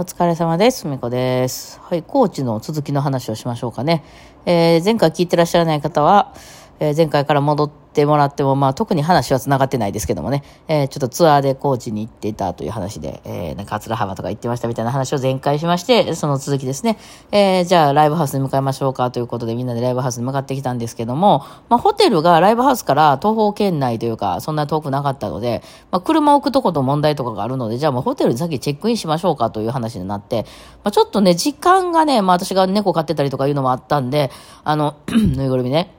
[0.00, 0.88] お疲れ様です。
[0.88, 1.78] みこです。
[1.82, 4.02] はい、コーチの続きの話をしましょうかね。
[4.46, 6.32] えー前回聞いてらっしゃらない方は、
[6.80, 16.98] えー前回から戻ってもらっても、まあ特に話は繋がってないですけどもね、えーちょっとツアーで高知に行っていたという話で、えーなんか桂浜とか行ってましたみたいな話を前回しまして、その続きですね。
[17.32, 30.46] えーじゃあライブハウスに向かいましょうかということでみんなでライブハウスに向かってきたんですけども、まあホテルがライブハウスから東方圏内というか、そんな遠くなかったので、まあ車置くとこと問題とかがあるので、じゃあもうホテルに先チェックインしましょうかという話になって、
[30.82, 34.30] まあちょっとね、時間がね、まあ私が猫飼ってたりとかいうのもあったんで、
[34.64, 35.94] あの、 ぬいぐるみね、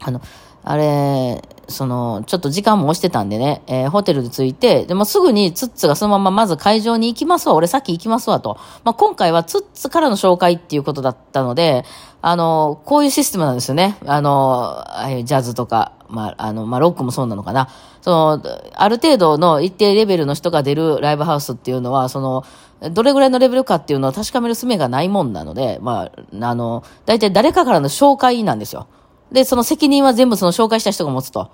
[0.00, 0.20] あの、
[0.64, 8.58] あれ、その、ちょっと時間も押してたんでね、えーホテルで着いて、でもすぐにツッツがそのまままず会場に行きますわ、俺さっき行きますわと。
[8.84, 11.84] まあ、今回はツッツからの紹介っていうことだったので、
[12.20, 13.96] あの、こういうシステムなんですよね。
[14.06, 14.84] あの、
[15.24, 17.68] ジャズとか、まあ、あの、まあ、ロックもそうなのかな。
[18.00, 18.42] その、
[18.74, 22.44] ある程度の一定レベルの人が出るライブハウスっていうのは、その、
[22.92, 26.10] どれぐらいのレベルかっていうのを確かめる術がないもんなので、ま
[26.42, 28.86] あ、あの、大体誰かからの紹介なんですよ。
[29.32, 31.50] で、その責任は全部その紹介した人が持つと。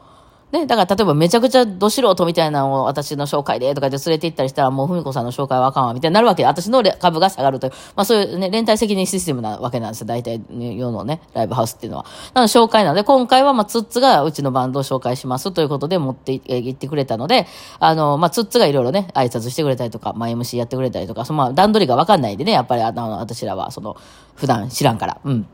[0.54, 10.06] ね、だから例えばめちゃくちゃど素人みたいなのを私の紹介でとかで連れて行ったりしたらもうふみこさんの紹介はあかんわみたいになるわけで、私の株が下がるという、まあそういうね、連帯責任システムなわけなんですよ。
[10.06, 12.04] 大体世のね、ライブハウスっていうのは。
[12.34, 17.48] なので紹介なので、今回はまあツッツがうちのバンドを紹介しますということで持って行ってくれたので、
[17.80, 23.96] あの、まあツッツがいろいろね、挨拶してくれたりとか、まあ MC やってくれたりとか、そのまあ段取りがわかんないんでね、やっぱりあの、私らはその、
[24.36, 25.20] 普段知らんから。
[25.24, 25.48] うん。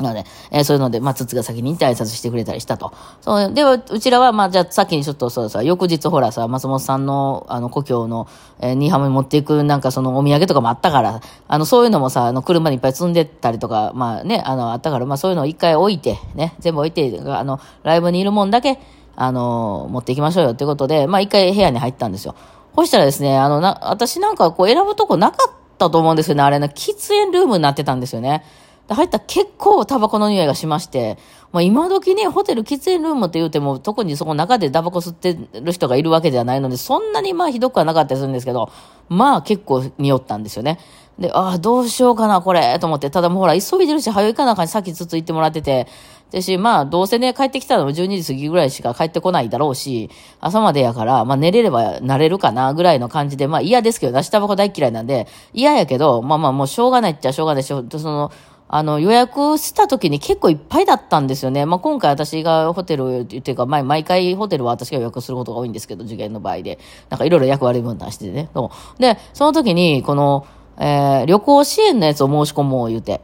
[0.00, 2.92] なので、えーそういうので、まあ、つつが先に行って挨拶してくれたりしたと。
[3.20, 8.26] そう、で、うちらは、まあ、じゃあ、先にちょっと、そうさ、翌日、ほらさ、松本さんの、あの、故郷の、
[8.60, 18.80] えー、新居浜に持っていく、なんか、その、お土産とかもあったから、あの、そういうのもさ、あの、車にいっぱい積んでったりとか、まあね、あの、あったから、まあ、そういうのを一回置いて、ね、全部置いて、あの、ライブにいるもんだけ、
[19.16, 22.34] あの、持っていきましょうよってことで、まあ、一回部屋に入ったんですよ。
[22.76, 26.42] そしたらですね、あの、な、私なんか、こう、選ぶとこなかったと思うんですよね。
[26.42, 28.44] あれね、喫煙ルームになってたんですよね。
[28.88, 31.16] 入ったら結構タバコの匂いがしまして、
[31.52, 38.70] まあ今時ね、ホテル喫煙ルームって言うても、特にそこ中でタバコ吸ってる人がいるわけではないので、そんなにまあひどくはなかったりするんですけど、
[39.08, 40.78] まあ結構匂ったんですよね。
[41.18, 45.86] で、ああ、どうしようかな、これ、と思って、ただもうほら、急いでるし、早いかなかにさっきつつ行ってもらってて、
[46.32, 50.10] でし、まあ、どうせね、帰ってきたのも12時過ぎぐらいしか帰ってこないだろうし、
[50.40, 58.32] 朝までやから、まあ寝れれば慣れるかな、ぐらいの感じで、まあ嫌ですけど、出しタバコ大嫌いなんで、嫌やけど、まあまあもうしょうがないっちゃしょうがないし、その、
[58.76, 61.64] あの、予約した時に結構いっぱいだったんですよね。
[61.64, 66.80] まあ、今回私がホテル、っていうか、毎毎回ホテルは私が予約することが多いんですけど、受験の場合で。
[67.08, 68.48] なんかいろいろ役割分担しててね。
[68.52, 70.44] そうで、その時に、この、
[70.76, 73.20] えー旅行支援のやつを申し込もう言うて。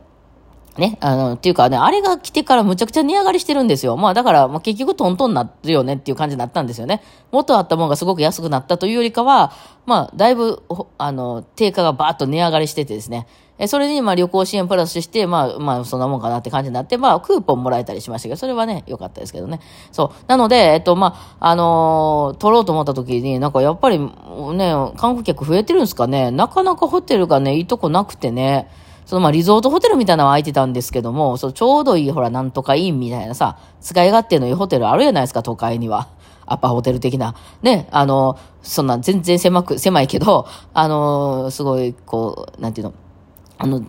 [0.79, 3.97] ね、あの、っていうかね、あれが来てからむちゃくちゃ値上がりしてるんですよ。
[3.97, 7.03] まあだから、まあ結局トントンになるよねっていう感じになったんですよね。
[7.33, 9.53] 元あったものがすごく安くなったというよりかは、
[9.85, 10.63] まあだいぶ、
[10.97, 13.27] あの、定価がバーッと値上がりしててですね。
[13.63, 19.61] え、それにまあ旅行支援プラスして、まあまあそんなもんかなって感じになって、まあクーポンもらえたりしましたけど、それはね、良かったですけどね。
[19.93, 20.25] そう。
[20.29, 24.09] なので、えっとまあ、あのー取ろうと思った時に、なんかやっぱりね、
[24.97, 26.31] 観光客増えてるんですかね？
[26.31, 28.71] なかなかホテルがね、いいとこなくてね。
[29.05, 36.09] そのまあリゾートホテルみたいなのは空いてたんですけども、そうちょうどいいほらなんとかインみたいなさ、使い勝手のいいホテルあるじゃないですか、都会には。
[36.47, 37.37] アパホテル的な。
[37.63, 42.93] ね、あの、そんな全然狭く、狭いけど、あの、すごい、こう、なんていうの、
[43.61, 43.85] あの、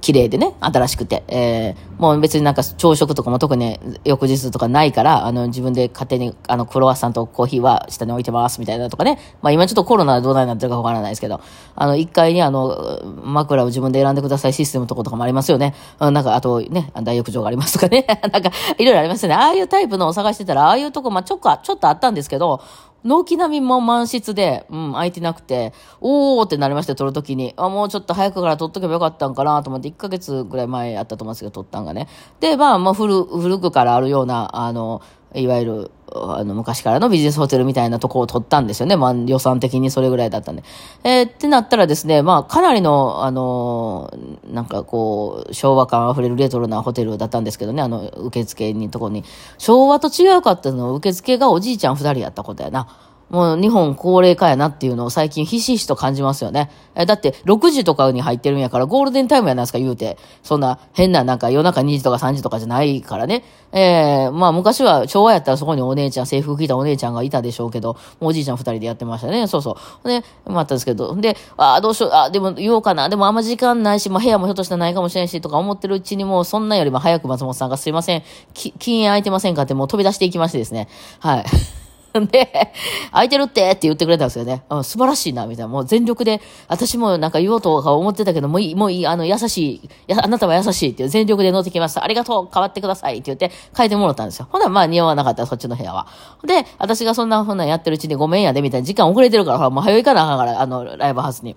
[0.00, 9.18] 綺麗でね、新しくて、えー、もう別になんか朝食とかも特に翌日とかないから、あの、自分で勝手に、あの、クロワッサンとコーヒーは下に置いてますみたいなとかね。
[9.42, 11.40] まあ今ちょっとコロナでどうなってるかわからないですけど、
[11.76, 15.74] あの、一階にあの、枕を自分で選んでくださいシステムとことかもありますよね。
[16.00, 18.06] うんなんか、あとね、大浴場がありますとかね。
[18.32, 19.34] なんか、いろいろありますよね。
[19.34, 22.60] ああいうタイプのを探してたら、ああいうとこ、まあちょっと、ちょっとあったんですけど、
[23.04, 27.52] 軒並みも満室で、うん、空いてなくて、おーってなりましたよ、撮るときに。
[27.56, 32.08] あ、もうちょっと早くから撮っとけばよかったんかなと思って、1ヶ月ぐらい前やったと思うんですけど、撮ったんがね。
[32.40, 35.02] で、まあ、まあ、古、古くからあるような、あの、
[35.34, 38.96] いわゆる、あの、昔からのビジネスホテルみたいなとこを取ったんですよね。
[38.96, 40.62] まあ、予算的にそれぐらいだったんで。
[41.02, 44.12] えーってなったらですね、まあ、かなりの、あの
[44.48, 49.24] なんかこう、昭和感あふれるレトロなホテルだったんですけどね、あの、受付にとこに。
[49.58, 52.86] 昭和と違うかったの、受付がおじいちゃん二人やったことやな。
[53.30, 56.70] もう日本高齢化やなっていうのを最近ひしひしと感じますよね。
[56.94, 60.18] えだって6時とかに入ってるんやからゴールデンタイムやないですか言うて。
[60.42, 63.44] そんな変ななんか夜中2時とか3時とかじゃないからね。
[63.72, 69.48] えー、まあ昔は昭和やったらそこにお姉ちゃん、制服着たお姉ちゃんがいたでしょうけど、もうおじいちゃん二人でやってましたね。
[69.48, 70.08] そうそう。
[70.08, 71.16] で、まああったんですけど。
[71.16, 73.08] で、ああ、どうしよう、あでも言おうかな。
[73.08, 78.22] でもあんま時間ないし、まあ部屋もひょっとしたらないかもしれんし、とか思ってるうちにもうそんなよりも早く松本さんがすいません、
[78.52, 80.88] き禁煙空いてませんかってもう飛び出していきましてですね。
[81.18, 81.83] はい。
[82.14, 82.72] で、
[83.10, 84.62] 空いてるってって言ってくれたんですよね。
[84.70, 85.68] うん、素晴らしいな、みたいな。
[85.68, 92.04] もう全力で、私もなんか言おうとか思ってたけど、もういい、もういい、あの、優しい、あなたは優しいっていう全力で乗ってきました。
[92.04, 94.48] ありがとう、変わってくださいって言って変えてもらったんですよ。
[94.50, 96.06] ほなまあ似合わなかった、そっちの部屋は。
[96.46, 98.86] で、私がそんなふうなやってるうちにごめんやで、みたいな。
[98.86, 101.56] 時間遅れてるから、ほら、もう早いかなあかんから、あの、ライブハウスに。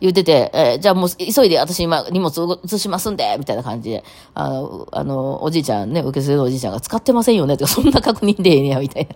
[0.00, 4.04] 言ってて、えー、じゃあもう急いで私今荷物移しますんで、みたいな感じで、
[4.34, 9.08] あの、あの、おじいちゃんね、受け継いのおじいちゃんが使ってませんよね、とか、 そんな確認でええねや、みたい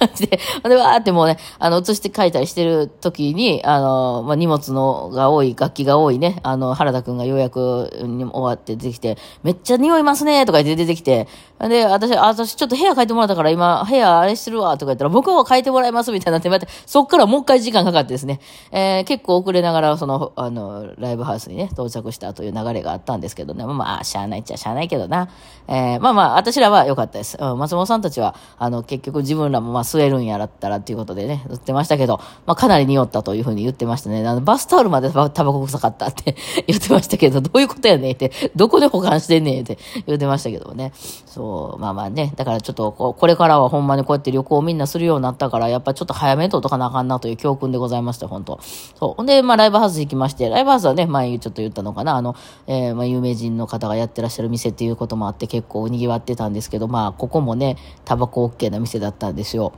[0.00, 11.28] な感じで、で、わーってもうね、あの、移して書いたりしてる時に、あの、まあ、荷物のが多い、楽器が多いね、あの、原田くんがようやくに終わって出てきて、めっちゃ匂いますね、とか言って出てきて、
[11.68, 18.40] で、私、あ、私ちょっと部屋書いてもらったから今、部屋あれしてるわ、とか言ったら、僕も書いてもらいます、みたいなって、また、そっからもう一回時間かかってですね、
[18.72, 25.28] えー、結構遅れながら、その、あの、ライブハウスにね、到着したという流れがあったんですけどね、まあ、しゃあないっちゃしゃあないけどな。
[25.68, 27.36] えー、まあまあ、私らは良かったです。
[27.40, 34.26] うん、松本さんたちは、あの、結局自分らもまあ吸えるんやらったらっていうことでね、言ってましたけど、まあかなり匂ったというふうに言ってましたね。
[34.26, 36.36] あの、バスタオルまでタバコ臭かったって
[36.66, 40.92] 言ってましたけど、どういうことやねんって、どこで保管してんねんって言ってましたけどね。
[41.26, 49.14] そう、まあまあね、だからちょっとこ、これからはほんまにこうやって旅行をみんなするようになったから、やっぱちょっと早めととかなあかんなという教訓でございました、本当そう。
[49.14, 52.36] ほんで、まあライブハウス行きまして、ライブハウスはね、前ちょっと言ったのかな、あの、
[52.68, 59.72] えー、まあ有名人の方がやってらっしゃる店っていうこともあって結構賑わってたんですけど、まあここもね、タバコ OK な店だったんですよ。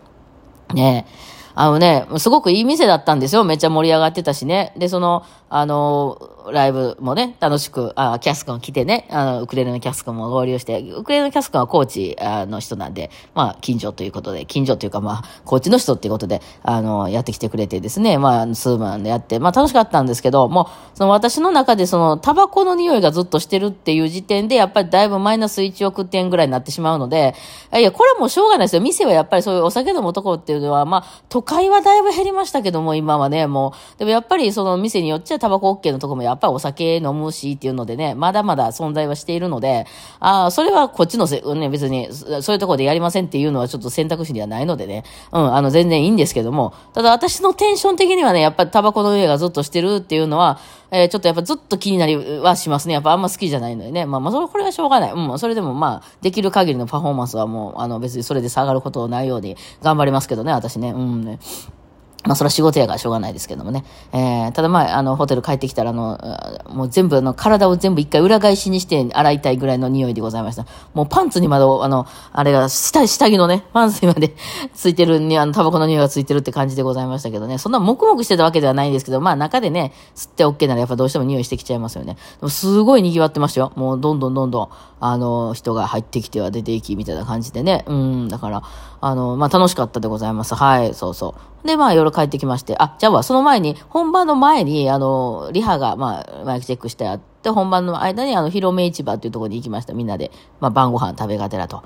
[0.74, 1.06] ね
[1.54, 3.44] あのね、すごくいい店だったんですよ。
[3.44, 4.72] めっちゃ盛り上がってたしね。
[4.76, 6.18] で、その、あの、
[6.50, 27.34] ライブもね、楽しく、あキャス君来てね、あの、ウクレレのキャス君も合流して、ウクレレのキャス君はコーチあの人なんで、まあ、近所ということで、近所というかまあ、コーチの人っていうことで、あの、やってきてくれてですね、まあ、スーマンでやって、まあ楽しかったんですけど、もう、その私の中でその、タバコの匂いがずっとしてるっていう時点で、やっぱりだいぶマイナス1億点ぐらいになってしまうので、
[27.74, 28.82] いや、これはもうしょうがないですよ。
[28.82, 39.86] 店はやっぱりそういうお酒飲むところっていうのは、まあ、都会はだいぶ減りましたけども、今はね、もう、でもやっぱりその店によっちゃタバコ OK のとこもややっぱりお酒飲むしっていうのでね、まだまだ存在はしているので、
[40.20, 50.58] ああ、それはこっちのせ、ね、別に、そういうところでやりませんっていうのはちょっと選択肢にはないのでね、うん、あの、全然いいんですけども、ただ私のテンション的にはね、やっぱりタバコの上がずっとしてるっていうのは、
[50.90, 52.94] えー、ちょっとやっぱずっと気になりはしますね。
[52.94, 54.04] やっぱあんま好きじゃないのでね。
[54.04, 55.12] まあまあ、それ、これはしょうがない。
[55.12, 60.90] うん、それでもまあ、できる限りのパフォーマンスはもう、あの、別にそれで下がることないように頑張りますけどね、私ね。
[60.90, 61.38] うんね。
[62.24, 63.84] まあ、それは仕事やからしょうがないですけどもね。
[64.12, 66.18] えー、ただまあ、あの、ホテル帰ってきたら、あの、
[66.70, 70.66] もう全部、あの、体を全部一回裏返しにして洗いたいぐらいの匂いでございました。
[70.94, 74.34] もうパンツにまで、あの、あれが、下、下着のね、パンツにまで
[74.72, 77.58] ついてるに、あの、タバコの匂いがついてるって感じでございましたけどね。
[77.58, 82.14] そんな黙々してたわけではないんですけど、まあ、中でね、吸って OK ならやっぱどうしても匂いしてきちゃいますよね。
[82.14, 83.72] でも、すごい賑わってましたよ。
[83.74, 84.68] もう、どんどんどんどん、
[85.04, 87.84] あの、人が入ってきては出ていき、みたいな感じでね。
[87.88, 88.62] うん、だから、
[89.00, 90.54] あの、まあ、楽しかったでございます。
[90.54, 91.34] はい、そうそ
[91.64, 91.66] う。
[91.66, 99.92] で、まあ、夜帰ってきまして、あ、じゃあ、その前に、本番の前に、あの、リハが、まあ、マイクチェックしてあって、本番の間に、あの、広め市場っていうところに行きました。
[99.92, 101.82] みんなで、まあ、晩ご飯食べがてらと。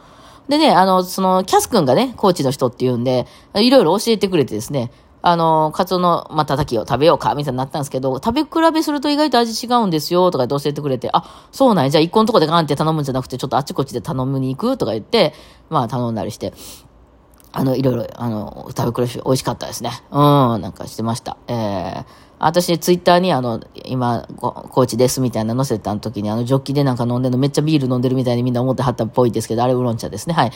[0.51, 4.93] でね、あの、その、キャス君がね、コーチの人っていうんで、いろいろ教えてくれてですね、
[5.29, 15.35] あの、カツオの、まあ、叩きを食べようか、みたいになったんですけど、食べ比べすると意外と味違うんですよ、とか言って教えてくれて、あ、そうなんや、じゃあ一個のとこでガンって頼むんじゃなくて、ちょっとあっちこっちで頼みに行くとか言って、
[15.69, 16.53] まあ頼んだりして。
[17.51, 19.91] あの、いろいろ、あの、食べ比べ美味しかったですね。
[20.13, 20.19] うん、
[20.61, 21.39] なんかしてました。
[21.49, 22.05] えー、
[22.39, 30.35] 私、ツイッターにあの、今、コーチですみたいな載せた時に、あの、ジョッキでなんか飲んでるの、めっちゃビール飲んでるみたいにみんな思ってはったっぽいですけど、あれウーロン茶ですね。
[30.35, 30.53] はい。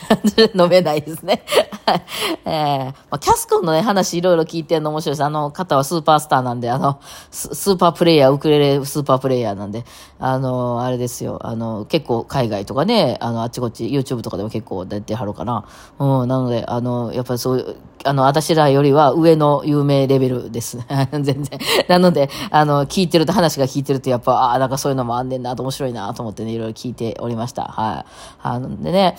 [0.58, 1.44] 飲めないですね。
[1.84, 2.02] はい。
[2.46, 5.24] えー、まあ、キャス君のね、話いろいろ聞いてるの面白いです。
[5.24, 6.98] あの方はスーパースターなんで、あの、
[7.30, 9.84] スーパープレイヤー、ウクレレスーパープレイヤーなんで、
[10.18, 11.38] あの、あれですよ。
[11.42, 15.66] あの、結構海外とかね、あの、あっちこっち、YouTube とかでも結構出てはるかな。
[15.98, 17.76] うん、なので、あの、やっぱりそういう、
[18.08, 20.78] あの、私らよりは上の有名レベルです。
[21.12, 21.44] 全然。
[21.88, 27.64] なので、あの、聞いてると、話が聞いてると、やっぱ、ああ、なんかそういうのもあんねんな、と面白いな、と思ってね、いろいろ聞いておりました。
[27.64, 28.04] はい。
[28.42, 29.16] あの、でね、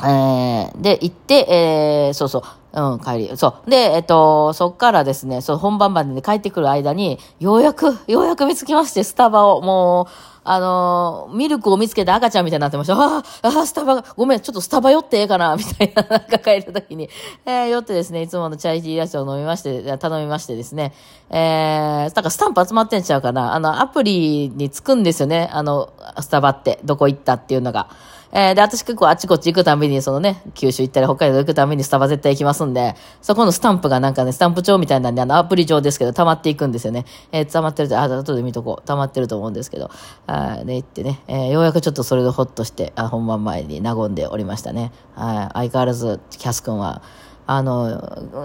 [0.00, 3.36] えー、で、行って、えー、そうそう、うん、帰り。
[3.36, 3.70] そう。
[3.70, 10.06] で、えっと、そっからですね、そう、本番まで帰ってくる間に、ようやく、ようやく見つけまして、スタバを、もう、
[10.50, 12.94] あのー、ミルクを見つけた赤ちゃんみたいになってました。
[12.94, 17.10] あああ、スタバ、ごめん、ちょっとスタバ寄ってええかな、 みたいな、なんか帰るときに、
[17.44, 20.94] えー、寄ってですね、いつものチャイティーラチを飲みまして、頼みましてですね、
[21.30, 23.54] えー、だかスタンプ集まってんちゃうかな。
[23.54, 27.88] あの、アプリにつくんですよね、あの、スタバって、どこ行ったっていうのが。
[28.32, 37.06] えー、で、私結構あっちこっち行くたびに、そのね、九州行ったり北海道行くたびにスタバ絶対行きますんで、そこのスタンプがなんかね、スタンプ帳みたいなんで、あの、アプリ上ですけど、溜まっていくんですよね。
[37.32, 38.86] えー、溜まってると、あ、後で見とこう。
[38.86, 39.90] 溜まってると思うんですけど。
[40.26, 44.92] あ、で、行ってね、えーようやくちょっとそれでほっとして、あ本番前に和んでおりましたね。
[45.14, 47.02] はい、相変わらず、キャス君は、
[47.50, 47.88] あの、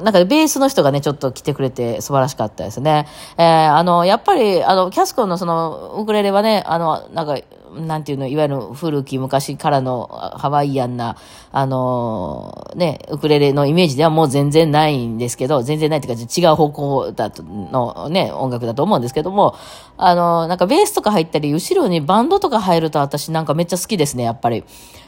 [0.02, 3.06] なんかベースの人がね、ちょっと来てくれて素晴らしかったですね。
[3.38, 7.38] えーあの、やっぱり、あの、キャスコンのその、ウクレレはね、あの、なんか、
[7.74, 11.18] なんていうの、いわゆる古き昔からのハワイアンな、
[11.52, 19.56] あのね、ウクレレのイメージではもう全然ないんですけど、全然ないっていうか違う方向だと、のね、音楽だと思うんですけども、
[19.98, 24.64] あのなんかベースとか入ったり、後ろにバンドとか入ると私なんかめっちゃ好きですね、やっぱり。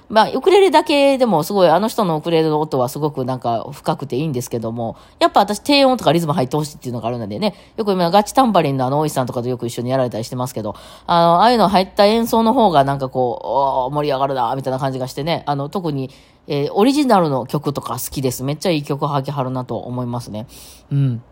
[0.09, 10.75] まあ、ウクレレだけでもすごい、あの人のウクレレの音はすごくなんか深くていいんですけども、やっぱ私低音とかリズム入ってほしいっていうのがあるのでね、よく今ガチタンバリンのあの大石さんとかとよく一緒にやられたりしてますけど、
[11.07, 16.12] あの、ああいうの入った演奏の方がなんかこう、盛り上がるな、みたいな感じがしてね、あの、特に、
[16.47, 18.43] えーオリジナルの曲とか好きです。
[18.43, 20.45] めっちゃいい曲はきはるなと思いますね。
[20.91, 21.24] うん。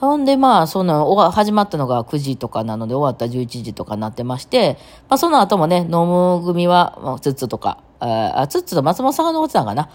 [0.00, 4.78] ほんで、まあ、その、始まったのが9時とかなので、終わった11時とかなってまして、
[5.10, 9.90] まあ、その後もね、飲む組は、まあ、ツッツとか、あー、ツッツと松本さんが残ってたんかな。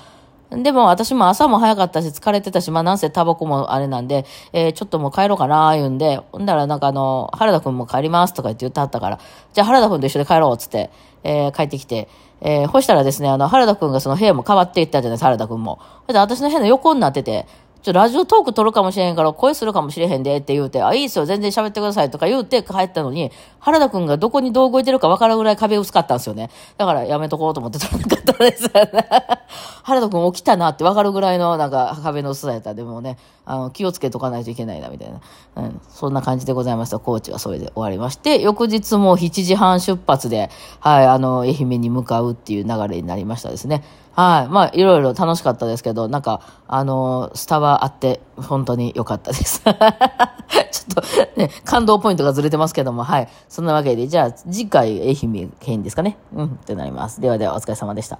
[0.51, 9.19] でも、私も朝も早かったし、疲れてたし、まあ、なんせタバコもあれなんで、えーちょっともう帰ろうかな、言うんで、ほんだら、なんかあの、原田くんも帰りますとか言って言ってはったから、
[9.53, 10.91] じゃあ原田くんと一緒に帰ろう、つって、
[11.24, 12.07] えー帰ってきて、
[12.41, 15.79] えー、ほしたらですね、あの、原田くんがその部屋も変わっていったじゃないですか、原田くんも。
[16.03, 17.47] それで私の部屋の横になってて、
[17.86, 26.50] ちょ、ラジオトーク撮るかもしれへんから声するかもしれへんでって言うて、あ、いいっすよ、全然喋ってくださいとか言うて帰ったのに、原田くんがどこにどう動いてるか分かるぐらい壁薄かったんですよね。
[26.80, 29.08] だからやめとこうと思って撮らなかったですよね。
[29.86, 35.22] 原田くん起きたなって分かるぐらいのなんか壁の薄さやった、でもね、あの、気をつけとかないといけないな、みたいな。
[35.58, 36.98] うん、そんな感じでございました。
[36.98, 40.50] コーチはそれで終わりまして、翌日も7時半出発で、
[40.80, 43.84] はい、あの、愛媛に向かうっていう流れになりましたですね。
[44.15, 44.51] はい。
[44.51, 49.62] まあ、いろいろ楽しかったですけど、なんか、あの、スタバあって、本当に良かったです。
[49.67, 49.75] ちょっ
[51.36, 53.27] と、ね、感動ポイントがずれてますけども、はい。
[53.50, 56.17] そんなわけで、じゃあ、次回、愛媛県ですかね。
[56.34, 57.19] うん、ってなります。
[57.19, 58.17] ではでは、お疲れ様でした。